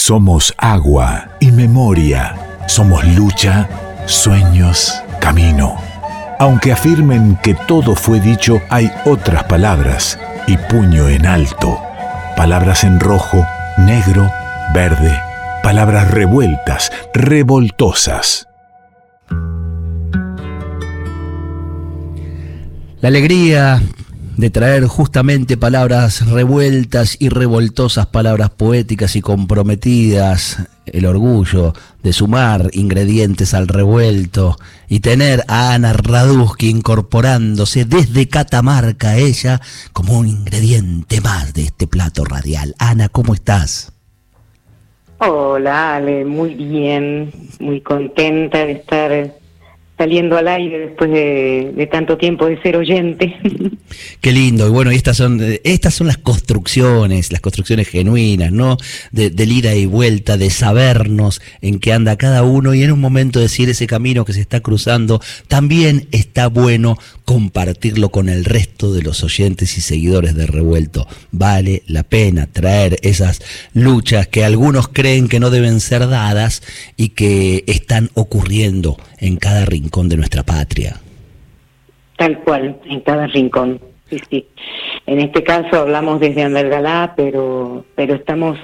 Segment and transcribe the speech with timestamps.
[0.00, 2.36] Somos agua y memoria.
[2.68, 3.68] Somos lucha,
[4.06, 5.74] sueños, camino.
[6.38, 10.16] Aunque afirmen que todo fue dicho, hay otras palabras
[10.46, 11.80] y puño en alto.
[12.36, 13.44] Palabras en rojo,
[13.76, 14.30] negro,
[14.72, 15.20] verde.
[15.64, 18.46] Palabras revueltas, revoltosas.
[23.00, 23.82] La alegría
[24.38, 31.72] de traer justamente palabras revueltas y revoltosas, palabras poéticas y comprometidas, el orgullo
[32.04, 34.56] de sumar ingredientes al revuelto
[34.88, 39.60] y tener a Ana Raduski incorporándose desde Catamarca, ella,
[39.92, 42.76] como un ingrediente más de este plato radial.
[42.78, 43.92] Ana, ¿cómo estás?
[45.18, 49.37] Hola, Ale, muy bien, muy contenta de estar
[49.98, 53.36] saliendo al aire después de, tanto tiempo de ser oyente.
[54.20, 54.68] Qué lindo.
[54.68, 58.76] Y bueno, estas son, estas son las construcciones, las construcciones genuinas, ¿no?
[59.10, 63.00] De, del ida y vuelta, de sabernos en qué anda cada uno y en un
[63.00, 68.92] momento decir ese camino que se está cruzando, también está bueno compartirlo con el resto
[68.92, 71.08] de los oyentes y seguidores de Revuelto.
[71.32, 73.40] Vale la pena traer esas
[73.74, 76.62] luchas que algunos creen que no deben ser dadas
[76.96, 81.00] y que están ocurriendo en cada rincón de nuestra patria.
[82.16, 83.80] Tal cual, en cada rincón.
[84.10, 84.46] Sí, sí.
[85.06, 88.58] En este caso hablamos desde Andalgalá, pero, pero estamos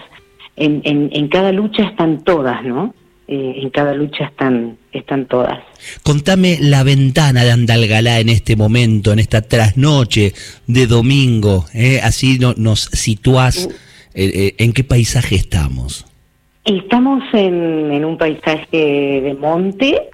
[0.56, 2.94] en, en, en cada lucha están todas, ¿no?
[3.26, 5.58] Eh, en cada lucha están, están todas.
[6.02, 10.34] Contame la ventana de Andalgalá en este momento, en esta trasnoche
[10.66, 12.00] de domingo, ¿eh?
[12.02, 13.68] así no, nos situás,
[14.14, 16.04] eh, ¿en qué paisaje estamos?
[16.64, 20.10] Estamos en, en un paisaje de monte,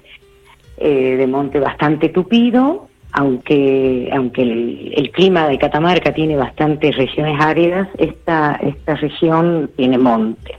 [0.89, 7.87] de monte bastante tupido, aunque aunque el, el, clima de Catamarca tiene bastantes regiones áridas,
[7.97, 10.55] esta, esta región tiene monte.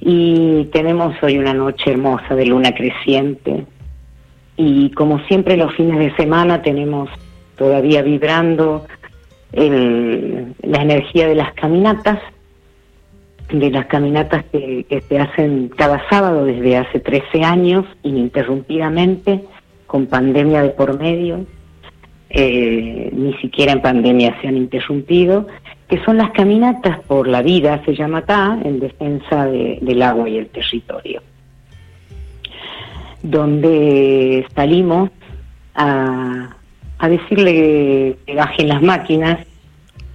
[0.00, 3.64] Y tenemos hoy una noche hermosa de luna creciente.
[4.56, 7.08] Y como siempre los fines de semana tenemos
[7.56, 8.86] todavía vibrando
[9.52, 12.20] la energía de las caminatas,
[13.50, 19.44] de las caminatas que, se hacen cada sábado desde hace 13 años ininterrumpidamente,
[19.86, 21.46] con pandemia de por medio,
[22.28, 25.46] eh, ni siquiera en pandemia se han interrumpido,
[25.88, 30.38] que son las caminatas por la vida, se llama acá, en defensa del agua y
[30.38, 31.22] el territorio,
[33.22, 35.10] donde salimos
[35.76, 36.56] a,
[37.08, 39.46] decirle que bajen las máquinas.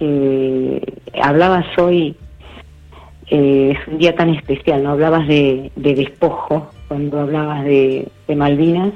[0.00, 0.80] Eh,
[1.22, 2.14] hablabas hoy,
[3.28, 4.90] eh, es un día tan especial, ¿no?
[4.90, 8.92] Hablabas de, despojo cuando hablabas de Malvinas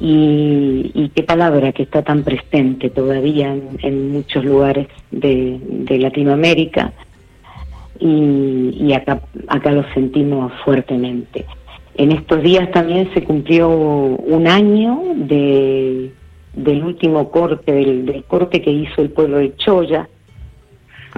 [0.00, 5.58] y, qué palabra que está tan presente todavía en, muchos lugares de,
[5.98, 6.92] Latinoamérica
[7.98, 11.46] y, acá, acá lo sentimos fuertemente.
[11.94, 16.12] En estos días también se cumplió un año de,
[16.54, 20.08] del último corte, del, corte que hizo el pueblo de Choya,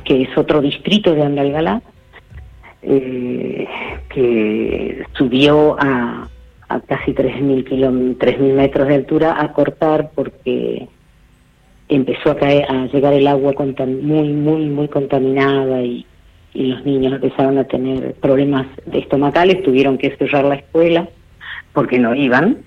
[0.09, 1.83] que es otro distrito de Andalgalá,
[2.81, 3.69] eh,
[4.09, 6.27] que subió a,
[6.71, 10.89] a casi 3.000 metros de altura a cortar porque
[11.91, 13.53] empezó a, caer, a llegar el agua
[13.87, 16.07] muy, muy, muy contaminada y,
[16.55, 21.07] los niños empezaron a tener problemas estomacales, tuvieron que cerrar la escuela
[21.73, 22.65] porque no iban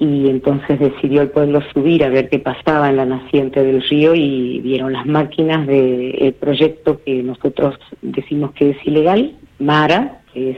[0.00, 4.14] y entonces decidió el pueblo subir a ver qué pasaba en la naciente del río
[4.14, 10.56] y vieron las máquinas del proyecto que nosotros decimos que es ilegal, MARA, que es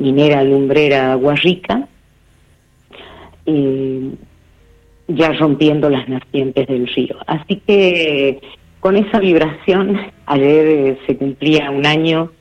[0.00, 1.86] minera lumbrera Guarrica,
[5.06, 7.16] ya rompiendo las nacientes del río.
[7.28, 8.40] Así que
[8.80, 12.32] con esa vibración, ayer eh, se cumplía un año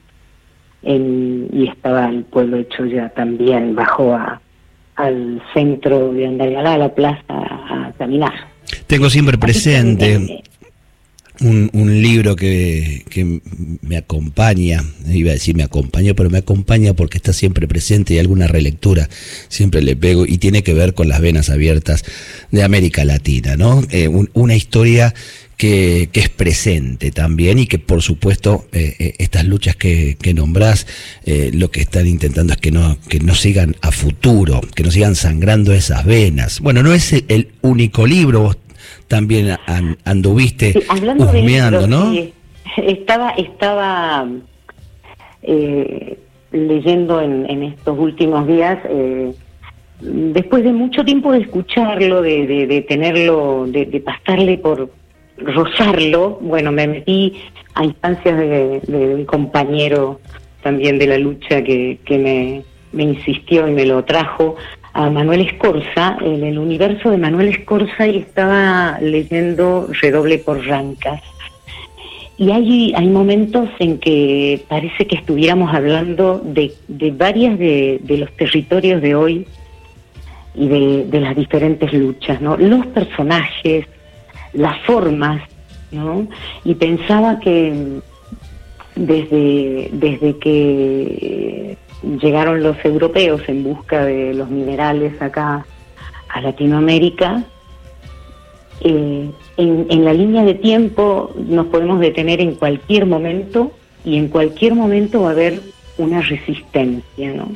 [0.82, 4.42] y estaba el pueblo hecho ya también, bajó a,
[4.98, 8.34] al centro de Andalgalá, a la plaza, a caminar.
[8.88, 10.44] Tengo siempre presente
[11.42, 13.42] un, un libro que, que,
[13.82, 18.20] me acompaña, iba a decir me acompañó, pero me acompaña porque está siempre presente y
[18.20, 19.10] alguna relectura
[19.50, 22.04] siempre le pego y tiene que ver con las venas abiertas
[22.52, 23.84] de América Latina, ¿no?
[23.92, 25.14] Eh, una historia
[25.58, 30.34] que, que, es presente también y que por supuesto eh, eh, estas luchas que, que
[30.34, 30.86] nombrás
[31.26, 35.16] lo que están intentando es que no, que no sigan a futuro, que no sigan
[35.16, 36.60] sangrando esas venas.
[36.62, 38.56] Bueno, no es el único libro,
[39.08, 39.58] también
[40.06, 40.74] anduviste
[41.18, 42.14] husmeando, ¿no?
[42.78, 44.28] estaba, estaba
[45.44, 46.18] eh,
[46.52, 49.34] leyendo en, estos últimos días, eh,
[50.00, 54.90] después de mucho tiempo de escucharlo, de, de, tenerlo, de, pasarle por,
[55.38, 57.34] rozarlo, bueno, me metí
[57.76, 58.82] a instancias de,
[59.16, 60.20] un compañero
[60.64, 64.56] también de la lucha que, que me, me insistió y me lo trajo
[64.98, 66.18] a Manuel Escorza.
[66.22, 71.22] En el universo de Manuel Escorza y estaba leyendo Redoble por Rancas.
[72.40, 78.32] Y hay, hay momentos en que parece que estuviéramos hablando de, de varias de, los
[78.38, 79.48] territorios de hoy
[80.56, 82.58] y de, de, las diferentes luchas, ¿no?
[82.58, 83.86] Los personajes,
[84.54, 85.44] las formas,
[85.92, 86.28] ¿no?
[86.64, 88.02] Y pensaba que
[88.96, 95.66] desde, desde que llegaron los europeos en busca de los minerales acá
[96.30, 97.44] a Latinoamérica,
[98.82, 103.72] eh, en, la línea de tiempo nos podemos detener en cualquier momento
[104.06, 105.62] y en cualquier momento va a haber
[105.98, 107.50] una resistencia, ¿no?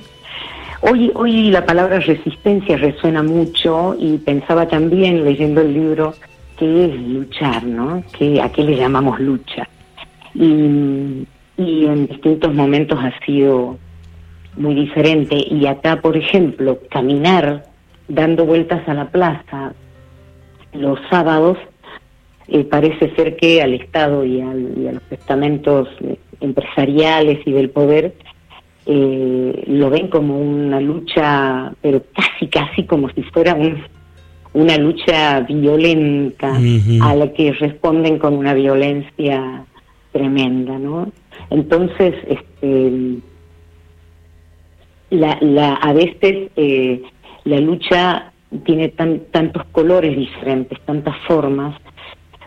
[0.81, 6.15] Hoy, hoy la palabra resistencia resuena mucho y pensaba también leyendo el libro
[6.57, 8.03] qué es luchar, ¿no?
[8.17, 9.69] ¿Qué, ¿A qué le llamamos lucha?
[10.33, 11.27] Y
[11.57, 13.77] en distintos momentos ha sido
[14.55, 15.35] muy diferente.
[15.35, 17.65] Y acá, por ejemplo, caminar
[18.07, 19.73] dando vueltas a la plaza
[20.73, 21.57] los sábados
[22.47, 27.69] eh, parece ser que al Estado y, al, a los estamentos eh, empresariales y del
[27.69, 28.13] poder
[28.85, 33.55] eh, lo ven como una lucha, pero casi, casi como si fuera
[34.53, 36.57] una lucha violenta
[37.01, 39.63] a la que responden con una violencia
[40.11, 41.11] tremenda, ¿no?
[41.51, 43.21] Entonces, este,
[45.11, 47.01] la, la, a veces eh,
[47.43, 48.31] la lucha
[48.65, 51.75] tiene tan, tantos colores diferentes, tantas formas,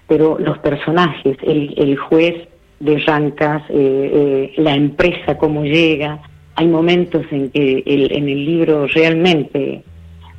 [0.09, 2.49] pero los personajes, el, el juez
[2.81, 6.21] de Rancas, eh, eh, la empresa, cómo llega,
[6.57, 9.83] hay momentos en que el, en el libro realmente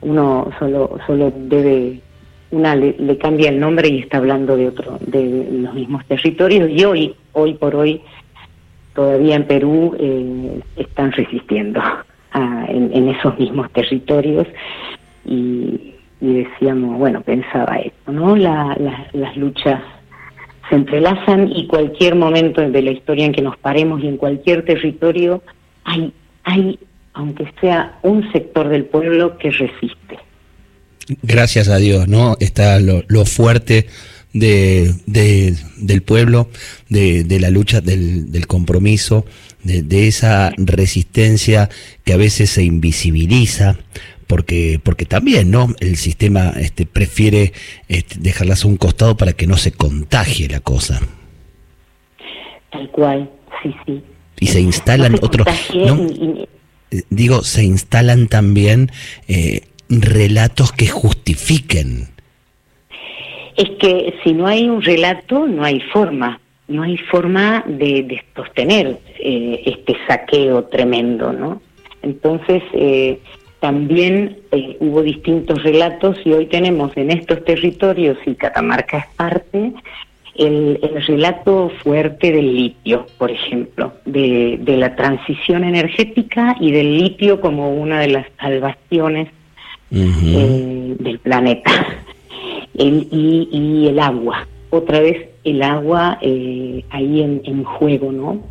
[0.02, 2.00] uno solo, solo debe,
[2.52, 6.70] una le, le, cambia el nombre y está hablando de otro, de los mismos territorios
[6.70, 8.02] y hoy, hoy por hoy,
[8.94, 11.82] todavía en Perú eh, están resistiendo
[12.36, 14.48] en, esos mismos territorios
[15.26, 18.36] y, decíamos, bueno, pensaba esto, ¿no?
[18.36, 19.82] las luchas
[20.70, 24.66] se entrelazan y cualquier momento de la historia en que nos paremos y en cualquier
[24.66, 25.44] territorio
[25.84, 26.12] hay,
[26.44, 26.80] hay
[27.14, 30.20] aunque sea un sector del pueblo que resiste.
[31.22, 32.36] Gracias a Dios, ¿no?
[32.40, 33.88] Está lo, fuerte
[34.36, 36.50] de, del pueblo,
[36.90, 39.26] de, de la lucha, del, del compromiso,
[39.64, 41.70] de, esa resistencia
[42.04, 43.78] que a veces se invisibiliza,
[44.28, 45.74] porque, porque también, ¿no?
[45.80, 47.54] El sistema este, prefiere
[47.88, 51.00] este, dejarlas a un costado para que no se contagie la cosa.
[52.72, 53.32] Tal cual,
[53.64, 54.04] sí, sí.
[54.40, 56.46] Y se instalan otros, eh,
[57.10, 58.92] Digo, se instalan también
[59.28, 62.15] eh, relatos que justifiquen.
[63.56, 68.98] Es que si no hay un relato, no hay forma no hay forma de, sostener
[69.20, 71.62] eh, este saqueo tremendo, ¿no?
[72.02, 73.20] Entonces, eh,
[73.60, 79.74] también eh, hubo distintos relatos y hoy tenemos en estos territorios, y Catamarca es parte,
[80.36, 87.72] el, relato fuerte del litio, por ejemplo, de, la transición energética y del litio como
[87.72, 89.30] una de las salvaciones
[89.90, 91.72] del planeta,
[92.78, 98.42] y, y el agua, otra vez el agua eh, ahí en, en juego, ¿no?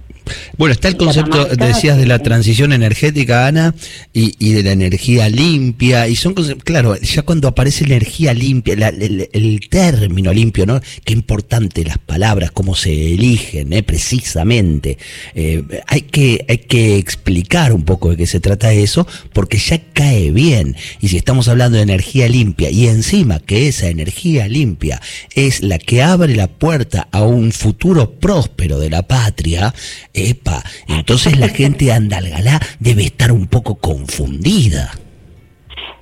[0.57, 3.75] Bueno, está el concepto, decías, de la transición energética, Ana,
[4.13, 9.61] y, de la energía limpia, y son claro, ya cuando aparece la energía limpia, el,
[9.69, 10.81] término limpio, ¿no?
[11.05, 13.83] Qué importante las palabras, cómo se eligen, ¿eh?
[13.83, 14.99] precisamente.
[15.35, 19.81] Eh, hay, que, hay que explicar un poco de qué se trata eso, porque ya
[19.93, 20.77] cae bien.
[21.01, 25.01] Y si estamos hablando de energía limpia, y encima que esa energía limpia
[25.35, 29.75] es la que abre la puerta a un futuro próspero de la patria,
[30.15, 34.93] Epa, entonces la gente andalgalá debe estar un poco confundida.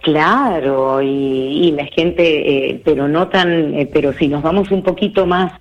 [0.02, 5.26] Claro, y, la gente, eh, pero no tan, eh, pero si nos vamos un poquito
[5.26, 5.52] más,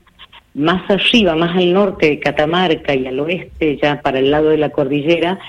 [0.55, 4.58] más arriba, más al norte de Catamarca y al oeste, ya para el lado de
[4.58, 5.39] la cordillera,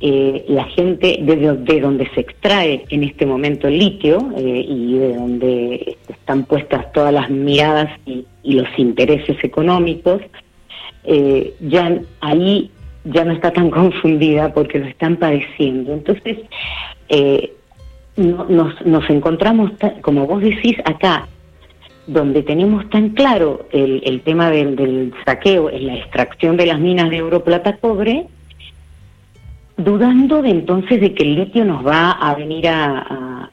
[0.00, 5.96] eh, la gente de, donde se extrae en este momento el litio y de donde
[6.08, 10.22] están puestas todas las miradas y los intereses económicos,
[11.04, 12.70] eh, ya ahí
[13.04, 15.92] ya no está tan confundida porque lo están padeciendo.
[15.92, 16.38] Entonces,
[17.08, 17.52] eh,
[18.16, 19.70] nos, nos encontramos,
[20.02, 21.28] como vos decís, acá,
[22.06, 27.22] donde tenemos tan claro el, el tema del, saqueo, la extracción de las minas de
[27.22, 28.26] oro, plata, cobre,
[29.76, 33.44] dudando de entonces de que el litio nos va a venir a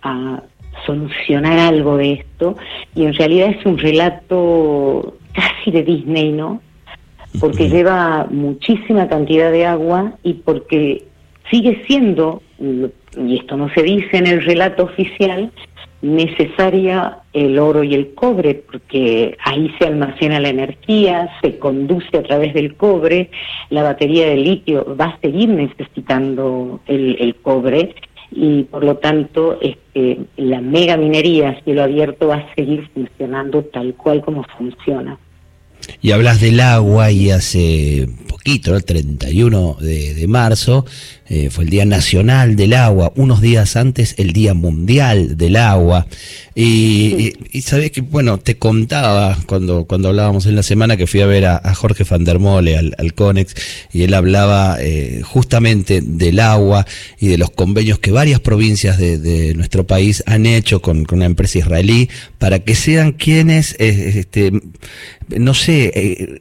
[0.85, 2.57] solucionar algo de esto,
[2.93, 6.61] y en realidad es un relato casi de Disney, ¿no?
[7.39, 11.05] Porque lleva muchísima cantidad de agua y porque
[11.49, 15.51] sigue siendo, y esto no se dice en el relato oficial,
[16.01, 22.23] necesaria el oro y el cobre, porque ahí se almacena la energía, se conduce a
[22.23, 23.31] través del cobre,
[23.69, 27.95] la batería de litio va a seguir necesitando el, cobre
[28.31, 33.63] y por lo tanto este, la mega minería a cielo abierto va a seguir funcionando
[33.63, 35.17] tal cual como funciona.
[36.01, 40.85] Y hablas del agua y hace poquito, el 31 de, marzo,
[41.27, 46.05] eh, fue el Día Nacional del Agua, unos días antes el Día Mundial del Agua.
[46.57, 51.25] Y, sabes que, bueno, te contaba cuando, cuando hablábamos en la semana que fui a
[51.25, 53.55] ver a, Jorge van der Mole, al, Conex,
[53.91, 56.85] y él hablaba eh, justamente del agua
[57.19, 61.59] y de los convenios que varias provincias de, nuestro país han hecho con, una empresa
[61.59, 64.51] israelí para que sean quienes, eh, este,
[65.29, 66.39] no sé,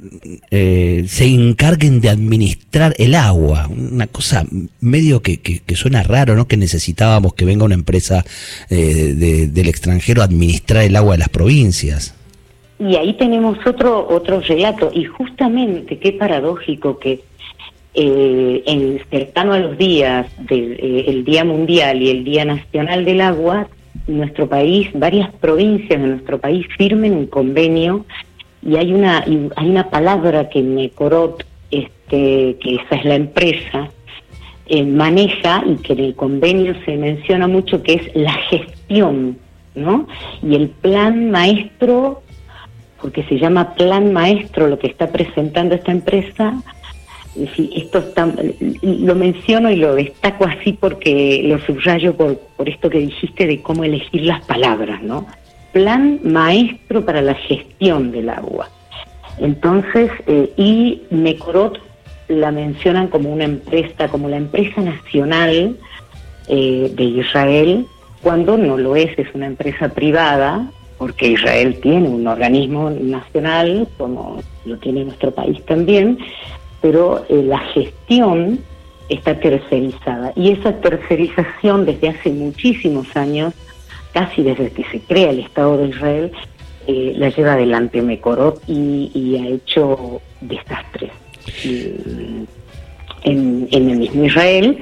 [0.50, 3.68] eh, se encarguen de administrar el agua.
[3.68, 4.46] Una cosa
[4.84, 6.46] medio que, que, suena raro, ¿no?
[6.46, 8.24] Que necesitábamos que venga una empresa
[8.68, 12.14] del extranjero administrar el agua de las provincias.
[12.78, 17.20] Y ahí tenemos otro, otro relato, y justamente qué paradójico que
[17.96, 23.20] eh, en cercano a los días del eh, Día Mundial y el Día Nacional del
[23.20, 23.68] Agua,
[24.08, 28.04] nuestro país, varias provincias de nuestro país firmen un convenio
[28.66, 33.90] y hay una, hay una palabra que Mecorot, este, que esa es la empresa,
[34.66, 39.38] eh, maneja y que en el convenio se menciona mucho que es la gestión
[39.75, 40.06] ¿no?
[40.42, 42.23] Y el plan maestro,
[43.00, 46.54] porque se llama plan maestro lo que está presentando esta empresa,
[47.37, 48.33] esto está,
[48.83, 53.83] lo menciono y lo destaco así porque lo subrayo por, esto que dijiste de cómo
[53.83, 55.26] elegir las palabras, ¿no?
[55.73, 58.68] Plan maestro para la gestión del agua.
[59.38, 61.80] Entonces, eh, y Mecorot
[62.28, 65.76] la mencionan como una empresa, como la empresa nacional
[66.49, 67.87] eh, de Israel,
[68.23, 74.40] cuando no lo es, es una empresa privada, porque Israel tiene un organismo nacional, como
[74.64, 76.19] lo tiene nuestro país también,
[76.81, 78.61] pero eh, la gestión
[79.09, 80.33] está tercerizada.
[80.37, 83.52] Y esa tercerización desde hace muchísimos años,
[84.12, 86.33] casi desde que se crea el Estado de Israel,
[86.87, 91.11] eh, la lleva adelante Mekorot y, ha hecho desastres
[91.62, 92.49] en,
[93.70, 94.78] en el mismo Israel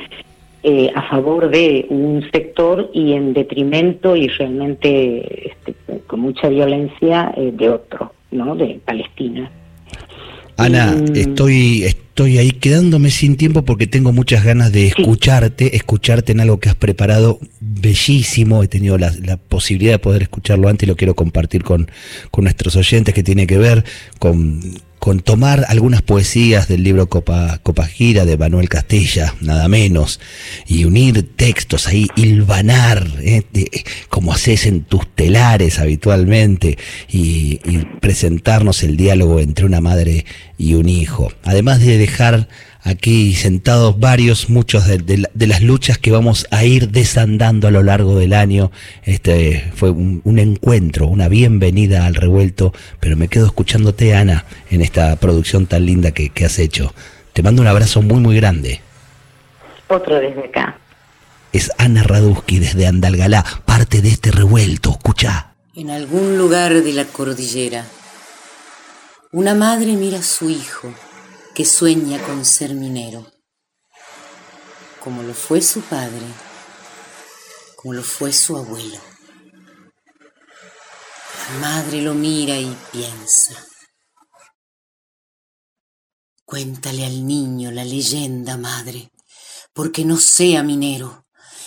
[0.65, 5.75] eh, a favor de un sector y en detrimento y realmente este,
[6.07, 8.55] con mucha violencia eh, de otro, ¿no?
[8.55, 9.51] De Palestina.
[10.57, 16.39] Ana, estoy, estoy ahí quedándome sin tiempo porque tengo muchas ganas de escucharte, escucharte en
[16.39, 18.63] algo que has preparado bellísimo.
[18.63, 21.91] He tenido la, la, posibilidad de poder escucharlo antes y lo quiero compartir con,
[22.31, 23.85] con nuestros oyentes que tiene que ver
[24.21, 24.61] con
[25.03, 30.21] con tomar algunas poesías del libro Copa, Copa Gira de Manuel Castella, nada menos,
[30.65, 33.43] y unir textos ahí, hilvanar, eh,
[34.09, 36.79] como haces en tus telares habitualmente,
[37.11, 40.25] y, y presentarnos el diálogo entre una madre
[40.57, 41.33] y un hijo.
[41.43, 42.47] Además de dejar
[42.83, 48.19] aquí sentados varios, muchos de, las luchas que vamos a ir desandando a lo largo
[48.19, 48.71] del año.
[49.05, 55.17] Este fue un, encuentro, una bienvenida al revuelto, pero me quedo escuchándote, Ana, en esta
[55.17, 56.95] producción tan linda que, que has hecho.
[57.33, 58.81] Te mando un abrazo muy, muy grande.
[59.89, 60.79] Otro desde acá.
[61.53, 64.91] Es Ana Radusky desde Andalgalá, parte de este revuelto.
[64.91, 65.55] Escucha.
[65.75, 67.85] En algún lugar de la cordillera,
[69.31, 70.93] una madre mira a su hijo
[71.55, 73.31] que sueña con ser minero,
[75.01, 76.27] como lo fue su padre,
[77.77, 78.99] como lo fue su abuelo.
[81.51, 83.67] La madre lo mira y piensa.
[86.47, 89.11] Cuéntale al niño la leyenda, madre,
[89.75, 91.27] porque no sea minero,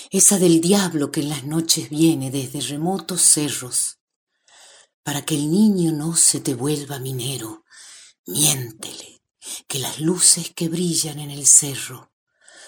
[0.09, 3.99] esa del diablo que en las noches viene desde remotos cerros.
[5.03, 7.63] Para que el niño no se te vuelva minero,
[8.25, 9.14] miéntele
[9.67, 12.11] que las luces que brillan en el cerro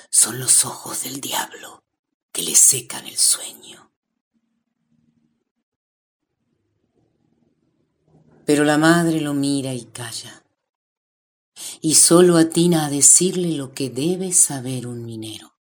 [0.09, 1.83] son los ojos del diablo
[2.31, 3.91] que le secan el sueño.
[8.45, 10.43] Pero la madre lo mira y calla,
[11.81, 15.57] y solo atina a decirle lo que debe saber un minero.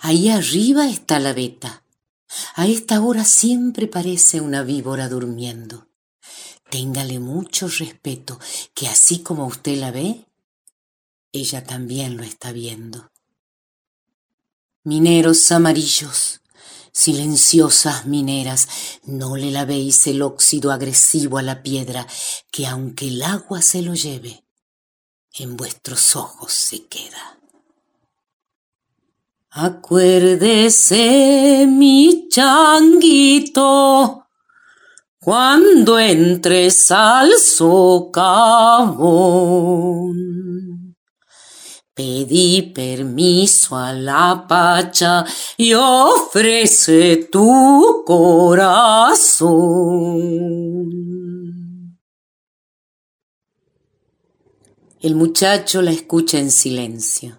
[0.00, 1.84] Ahí arriba está la veta.
[2.54, 5.89] A esta hora siempre parece una víbora durmiendo.
[6.70, 8.38] Téngale mucho respeto,
[8.74, 10.26] que así como usted la ve,
[11.32, 13.10] ella también lo está viendo.
[14.84, 16.40] Mineros amarillos,
[16.92, 18.68] Silenciosas mineras,
[19.04, 22.06] no le lavéis el óxido agresivo a la piedra,
[22.50, 24.44] que aunque el agua se lo lleve,
[25.34, 27.38] en vuestros ojos se queda.
[29.50, 30.96] Acuérdese,
[31.68, 34.19] mi changuito,
[35.22, 38.16] cuando entres al socavón.
[41.92, 45.26] Pedí permiso a la pacha
[45.58, 49.50] y ofrece tu corazón.
[55.02, 57.38] El muchacho la escucha en silencio.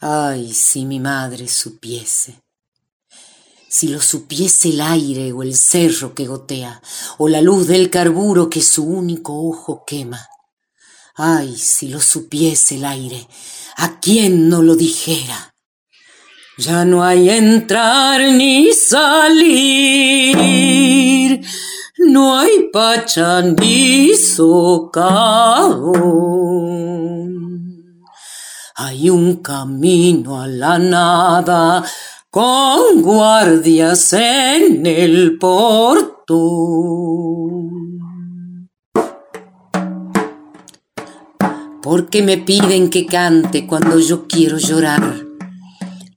[0.00, 2.47] Ay, si mi madre supiese
[3.68, 6.80] si lo supiese el aire o el cerro que gotea,
[7.18, 10.26] o la luz del carburo que su único ojo quema.
[11.14, 13.28] Ay, si lo supiese el aire,
[13.76, 15.54] ¿a quién no lo dijera?
[16.56, 19.36] Ya no hay entrar ni salir,
[21.98, 25.58] no hay pacha ni socavón.
[28.74, 31.84] Hay un camino a la nada
[32.38, 36.38] con guardias en el porto.
[41.82, 45.16] Porque me piden que cante cuando yo quiero llorar.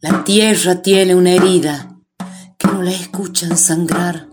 [0.02, 1.98] La tierra tiene una herida
[2.60, 4.28] que no la escuchan sangrar.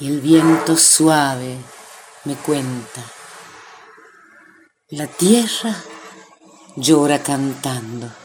[0.00, 1.54] Y el viento suave
[2.24, 3.00] me cuenta.
[4.88, 5.72] La tierra
[6.74, 8.23] llora cantando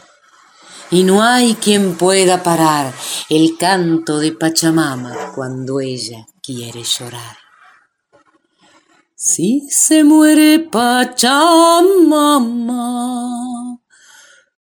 [0.90, 2.92] y no hay quien pueda parar
[3.28, 7.36] el canto de Pachamama cuando ella quiere llorar.
[9.14, 11.30] Si se muere Pachamama,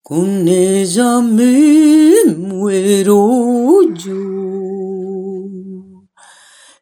[0.01, 4.13] con ella me muero yo.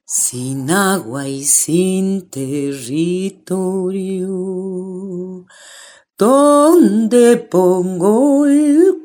[0.06, 3.08] Sin agua y sin territorio,
[6.18, 9.05] ¿dónde pongo el